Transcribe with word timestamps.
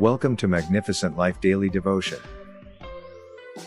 Welcome 0.00 0.34
to 0.36 0.48
Magnificent 0.48 1.18
Life 1.18 1.42
Daily 1.42 1.68
Devotion. 1.68 2.20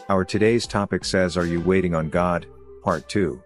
Our 0.09 0.25
today's 0.25 0.65
topic 0.65 1.05
says, 1.05 1.37
Are 1.37 1.45
you 1.45 1.61
waiting 1.61 1.93
on 1.93 2.09
God? 2.09 2.47
Part 2.81 3.07
2. 3.07 3.39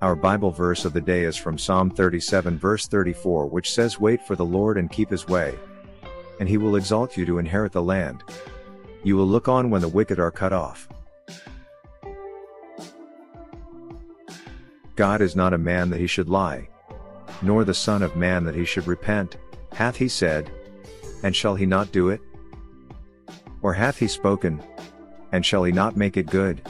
Our 0.00 0.16
Bible 0.16 0.50
verse 0.50 0.84
of 0.84 0.94
the 0.94 1.00
day 1.00 1.22
is 1.22 1.36
from 1.36 1.58
Psalm 1.58 1.90
37, 1.90 2.58
verse 2.58 2.88
34, 2.88 3.46
which 3.46 3.70
says, 3.70 4.00
Wait 4.00 4.20
for 4.26 4.34
the 4.34 4.44
Lord 4.44 4.76
and 4.76 4.90
keep 4.90 5.10
his 5.10 5.28
way, 5.28 5.54
and 6.40 6.48
he 6.48 6.56
will 6.56 6.74
exalt 6.74 7.16
you 7.16 7.24
to 7.26 7.38
inherit 7.38 7.70
the 7.70 7.80
land. 7.80 8.24
You 9.04 9.16
will 9.16 9.28
look 9.28 9.46
on 9.46 9.70
when 9.70 9.80
the 9.80 9.86
wicked 9.86 10.18
are 10.18 10.32
cut 10.32 10.52
off. 10.52 10.88
God 14.96 15.20
is 15.20 15.36
not 15.36 15.54
a 15.54 15.58
man 15.58 15.88
that 15.90 16.00
he 16.00 16.08
should 16.08 16.28
lie, 16.28 16.68
nor 17.42 17.62
the 17.62 17.74
Son 17.74 18.02
of 18.02 18.16
Man 18.16 18.42
that 18.42 18.56
he 18.56 18.64
should 18.64 18.88
repent. 18.88 19.36
Hath 19.72 19.94
he 19.94 20.08
said, 20.08 20.50
and 21.22 21.34
shall 21.34 21.54
he 21.54 21.66
not 21.66 21.92
do 21.92 22.08
it? 22.08 22.20
Or 23.62 23.72
hath 23.72 23.98
he 23.98 24.08
spoken, 24.08 24.62
and 25.30 25.44
shall 25.44 25.64
he 25.64 25.72
not 25.72 25.96
make 25.96 26.16
it 26.16 26.26
good? 26.26 26.62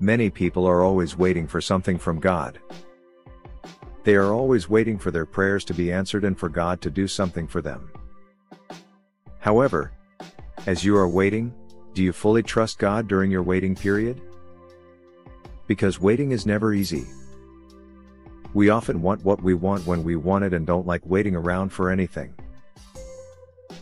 Many 0.00 0.28
people 0.28 0.66
are 0.66 0.82
always 0.82 1.16
waiting 1.16 1.46
for 1.46 1.60
something 1.60 1.98
from 1.98 2.20
God. 2.20 2.58
They 4.02 4.16
are 4.16 4.32
always 4.32 4.68
waiting 4.68 4.98
for 4.98 5.10
their 5.10 5.24
prayers 5.24 5.64
to 5.66 5.74
be 5.74 5.90
answered 5.90 6.24
and 6.24 6.38
for 6.38 6.48
God 6.48 6.80
to 6.82 6.90
do 6.90 7.08
something 7.08 7.46
for 7.46 7.62
them. 7.62 7.90
However, 9.38 9.92
as 10.66 10.84
you 10.84 10.96
are 10.96 11.08
waiting, 11.08 11.54
do 11.94 12.02
you 12.02 12.12
fully 12.12 12.42
trust 12.42 12.78
God 12.78 13.08
during 13.08 13.30
your 13.30 13.42
waiting 13.42 13.74
period? 13.74 14.20
Because 15.66 16.00
waiting 16.00 16.32
is 16.32 16.44
never 16.44 16.74
easy. 16.74 17.06
We 18.52 18.68
often 18.68 19.00
want 19.00 19.24
what 19.24 19.42
we 19.42 19.54
want 19.54 19.86
when 19.86 20.04
we 20.04 20.16
want 20.16 20.44
it 20.44 20.52
and 20.52 20.66
don't 20.66 20.86
like 20.86 21.04
waiting 21.06 21.34
around 21.34 21.70
for 21.70 21.90
anything. 21.90 22.34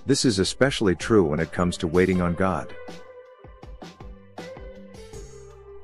This 0.04 0.24
is 0.24 0.40
especially 0.40 0.96
true 0.96 1.22
when 1.22 1.38
it 1.38 1.52
comes 1.52 1.76
to 1.78 1.86
waiting 1.86 2.20
on 2.20 2.34
God. 2.34 2.74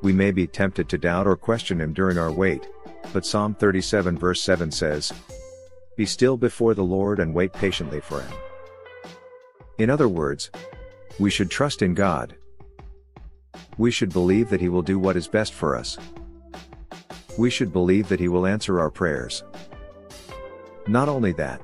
We 0.03 0.13
may 0.13 0.33
be 0.33 0.47
tempted 0.47 0.89
to 0.89 0.99
doubt 0.99 1.27
or 1.27 1.37
question 1.37 1.81
Him 1.81 1.93
during 1.93 2.19
our 2.19 2.33
wait, 2.33 2.69
but 3.13 3.25
Psalm 3.25 3.55
37 3.55 4.19
verse 4.19 4.41
7 4.41 4.71
says, 4.71 5.13
Be 5.97 6.05
still 6.05 6.37
before 6.37 6.75
the 6.75 6.85
Lord 6.85 7.21
and 7.21 7.35
wait 7.35 7.53
patiently 7.53 8.01
for 8.01 8.21
Him. 8.21 8.33
In 9.79 9.91
other 9.91 10.09
words, 10.09 10.51
we 11.21 11.31
should 11.31 11.51
trust 11.51 11.83
in 11.83 11.95
God. 11.95 12.35
We 13.77 13.93
should 13.93 14.13
believe 14.13 14.51
that 14.51 14.61
He 14.61 14.69
will 14.69 14.83
do 14.83 14.99
what 14.99 15.17
is 15.17 15.29
best 15.29 15.53
for 15.53 15.77
us. 15.77 15.97
We 17.39 17.51
should 17.51 17.73
believe 17.73 18.09
that 18.09 18.21
He 18.21 18.27
will 18.27 18.47
answer 18.47 18.81
our 18.81 18.91
prayers. 18.91 19.45
Not 20.89 21.09
only 21.09 21.33
that, 21.33 21.61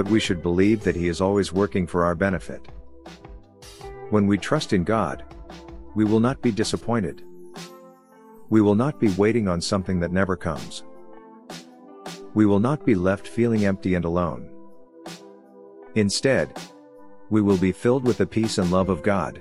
but 0.00 0.08
we 0.08 0.18
should 0.18 0.40
believe 0.40 0.82
that 0.82 0.96
He 0.96 1.08
is 1.08 1.20
always 1.20 1.52
working 1.52 1.86
for 1.86 2.06
our 2.06 2.14
benefit. 2.14 2.66
When 4.08 4.26
we 4.26 4.38
trust 4.38 4.72
in 4.72 4.82
God, 4.82 5.22
we 5.94 6.06
will 6.06 6.20
not 6.20 6.40
be 6.40 6.50
disappointed. 6.50 7.22
We 8.48 8.62
will 8.62 8.74
not 8.74 8.98
be 8.98 9.10
waiting 9.10 9.46
on 9.46 9.60
something 9.60 10.00
that 10.00 10.10
never 10.10 10.38
comes. 10.38 10.84
We 12.32 12.46
will 12.46 12.60
not 12.60 12.86
be 12.86 12.94
left 12.94 13.28
feeling 13.28 13.66
empty 13.66 13.94
and 13.94 14.06
alone. 14.06 14.50
Instead, 15.96 16.58
we 17.28 17.42
will 17.42 17.58
be 17.58 17.70
filled 17.70 18.04
with 18.04 18.16
the 18.16 18.26
peace 18.26 18.56
and 18.56 18.70
love 18.70 18.88
of 18.88 19.02
God. 19.02 19.38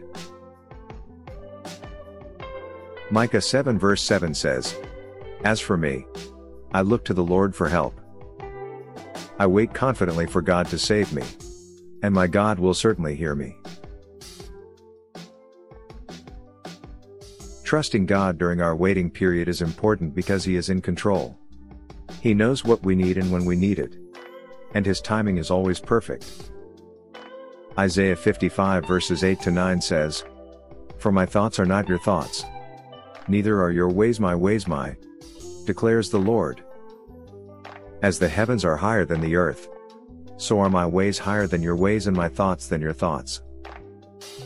Micah 3.10 3.40
7 3.40 3.80
verse 3.80 4.02
7 4.02 4.34
says, 4.34 4.76
As 5.46 5.62
for 5.62 5.78
me, 5.78 6.06
I 6.73 6.82
look 6.82 7.06
to 7.06 7.14
the 7.14 7.23
Lord 7.23 7.56
for 7.56 7.70
help. 7.70 7.98
I 9.40 9.48
wait 9.48 9.73
confidently 9.73 10.28
for 10.28 10.42
God 10.42 10.68
to 10.68 10.78
save 10.78 11.14
me. 11.14 11.23
And 12.04 12.14
my 12.14 12.28
God 12.28 12.59
will 12.59 12.73
certainly 12.73 13.16
hear 13.16 13.36
me. 13.36 13.56
Trusting 17.64 18.06
God 18.06 18.38
during 18.38 18.62
our 18.62 18.76
waiting 18.76 19.10
period 19.10 19.48
is 19.48 19.61
important 19.61 20.14
because 20.14 20.44
He 20.44 20.55
is 20.55 20.70
in 20.70 20.82
control. 20.82 21.38
He 22.22 22.33
knows 22.33 22.66
what 22.66 22.83
we 22.83 22.95
need 22.95 23.17
and 23.17 23.32
when 23.32 23.45
we 23.45 23.55
need 23.55 23.80
it. 23.80 23.95
And 24.73 24.86
His 24.86 25.00
timing 25.00 25.38
is 25.38 25.52
always 25.52 25.80
perfect. 25.80 26.52
Isaiah 27.77 28.16
55 28.16 28.86
verses 28.86 29.23
8 29.23 29.39
to 29.42 29.52
9 29.52 29.82
says, 29.82 30.26
For 30.98 31.11
my 31.14 31.26
thoughts 31.26 31.60
are 31.60 31.66
not 31.66 31.88
your 31.88 32.00
thoughts. 32.00 32.44
Neither 33.30 33.61
are 33.61 33.71
your 33.71 33.89
ways 33.89 34.20
my 34.20 34.36
ways 34.36 34.67
my, 34.67 34.98
declares 35.66 36.10
the 36.10 36.20
Lord. 36.20 36.64
As 38.02 38.17
the 38.17 38.30
heavens 38.30 38.64
are 38.64 38.77
higher 38.77 39.04
than 39.04 39.20
the 39.20 39.36
earth, 39.36 39.67
so 40.37 40.60
are 40.61 40.70
my 40.70 40.86
ways 40.86 41.20
higher 41.20 41.48
than 41.48 41.61
your 41.61 41.76
ways 41.76 42.08
and 42.08 42.15
my 42.15 42.30
thoughts 42.30 42.67
than 42.67 42.80
your 42.80 42.93
thoughts. 42.93 43.42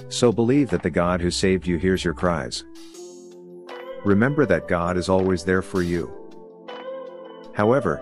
So 0.09 0.31
believe 0.31 0.71
that 0.71 0.81
the 0.81 0.89
God 0.89 1.21
who 1.21 1.29
saved 1.29 1.67
you 1.67 1.77
hears 1.77 2.03
your 2.03 2.15
cries. 2.15 2.63
Remember 4.03 4.47
that 4.47 4.67
God 4.67 4.97
is 4.97 5.07
always 5.07 5.43
there 5.43 5.61
for 5.61 5.83
you. 5.83 6.11
However, 7.53 8.01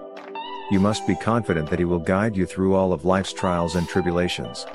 you 0.71 0.79
must 0.79 1.05
be 1.05 1.15
confident 1.15 1.69
that 1.69 1.79
He 1.79 1.85
will 1.85 1.99
guide 1.99 2.37
you 2.37 2.45
through 2.45 2.73
all 2.73 2.93
of 2.93 3.03
life's 3.03 3.33
trials 3.33 3.75
and 3.75 3.87
tribulations. 3.89 4.65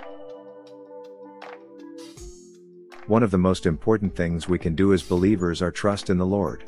One 3.06 3.22
of 3.22 3.30
the 3.30 3.38
most 3.38 3.64
important 3.64 4.14
things 4.14 4.46
we 4.46 4.58
can 4.58 4.74
do 4.74 4.92
as 4.92 5.02
believers 5.02 5.62
are 5.62 5.70
trust 5.70 6.10
in 6.10 6.18
the 6.18 6.26
Lord. 6.26 6.64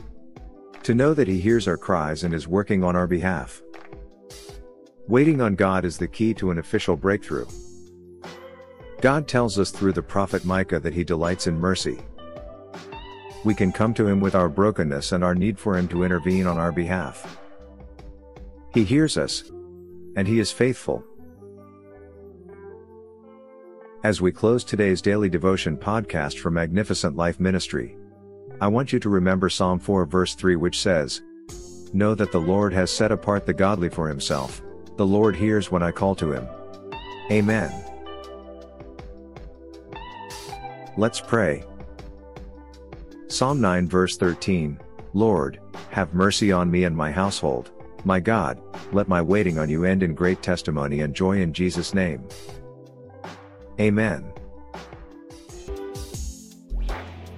To 0.84 0.94
know 0.94 1.12
that 1.12 1.28
He 1.28 1.40
hears 1.40 1.68
our 1.68 1.76
cries 1.76 2.24
and 2.24 2.32
is 2.32 2.48
working 2.48 2.82
on 2.82 2.96
our 2.96 3.06
behalf. 3.06 3.60
Waiting 5.08 5.40
on 5.40 5.54
God 5.54 5.86
is 5.86 5.96
the 5.96 6.06
key 6.06 6.34
to 6.34 6.50
an 6.50 6.58
official 6.58 6.94
breakthrough. 6.94 7.46
God 9.00 9.26
tells 9.26 9.58
us 9.58 9.70
through 9.70 9.94
the 9.94 10.02
prophet 10.02 10.44
Micah 10.44 10.80
that 10.80 10.92
he 10.92 11.02
delights 11.02 11.46
in 11.46 11.58
mercy. 11.58 11.98
We 13.42 13.54
can 13.54 13.72
come 13.72 13.94
to 13.94 14.06
him 14.06 14.20
with 14.20 14.34
our 14.34 14.50
brokenness 14.50 15.12
and 15.12 15.24
our 15.24 15.34
need 15.34 15.58
for 15.58 15.78
him 15.78 15.88
to 15.88 16.02
intervene 16.02 16.46
on 16.46 16.58
our 16.58 16.72
behalf. 16.72 17.38
He 18.74 18.84
hears 18.84 19.16
us. 19.16 19.50
And 20.14 20.28
he 20.28 20.40
is 20.40 20.52
faithful. 20.52 21.02
As 24.04 24.20
we 24.20 24.30
close 24.30 24.62
today's 24.62 25.00
daily 25.00 25.30
devotion 25.30 25.76
podcast 25.78 26.38
for 26.38 26.50
Magnificent 26.50 27.16
Life 27.16 27.40
Ministry, 27.40 27.96
I 28.60 28.68
want 28.68 28.92
you 28.92 28.98
to 28.98 29.08
remember 29.08 29.48
Psalm 29.48 29.78
4 29.78 30.04
verse 30.04 30.34
3 30.34 30.56
which 30.56 30.80
says, 30.80 31.22
Know 31.94 32.14
that 32.14 32.30
the 32.30 32.40
Lord 32.40 32.74
has 32.74 32.90
set 32.90 33.10
apart 33.10 33.46
the 33.46 33.54
godly 33.54 33.88
for 33.88 34.08
himself. 34.08 34.60
The 34.98 35.06
Lord 35.06 35.36
hears 35.36 35.70
when 35.70 35.80
I 35.80 35.92
call 35.92 36.16
to 36.16 36.32
him. 36.32 36.48
Amen. 37.30 37.72
Let's 40.96 41.20
pray. 41.20 41.62
Psalm 43.28 43.60
9 43.60 43.86
verse 43.86 44.16
13, 44.16 44.76
Lord, 45.14 45.60
have 45.90 46.14
mercy 46.14 46.50
on 46.50 46.68
me 46.68 46.82
and 46.82 46.96
my 46.96 47.12
household. 47.12 47.70
My 48.04 48.18
God, 48.18 48.60
let 48.92 49.06
my 49.06 49.22
waiting 49.22 49.56
on 49.56 49.70
you 49.70 49.84
end 49.84 50.02
in 50.02 50.16
great 50.16 50.42
testimony 50.42 50.98
and 51.02 51.14
joy 51.14 51.42
in 51.42 51.52
Jesus' 51.52 51.94
name. 51.94 52.26
Amen. 53.78 54.32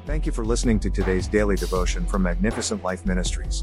Thank 0.06 0.24
you 0.24 0.32
for 0.32 0.46
listening 0.46 0.80
to 0.80 0.88
today's 0.88 1.28
daily 1.28 1.56
devotion 1.56 2.06
from 2.06 2.22
Magnificent 2.22 2.82
Life 2.82 3.04
Ministries. 3.04 3.62